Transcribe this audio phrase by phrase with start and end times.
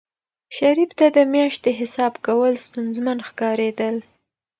[0.57, 3.95] شریف ته د میاشتې حساب کول ستونزمن ښکارېدل.